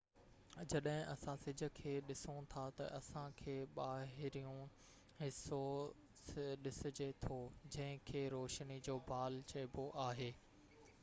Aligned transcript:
جڏهن 0.73 1.01
اسان 1.09 1.37
سج 1.41 1.63
کي 1.79 1.91
ڏسون 2.07 2.45
ٿا 2.53 2.63
تہ 2.79 2.87
اسان 2.99 3.35
کي 3.41 3.55
ٻاهريون 3.75 4.73
حصو 5.19 5.61
ڏسجي 6.69 7.11
ٿو 7.27 7.39
جنهن 7.75 8.01
کي 8.11 8.27
روشني 8.37 8.81
جو 8.89 8.99
بال 9.13 9.41
چئبو 9.55 9.87
آهي 10.09 10.35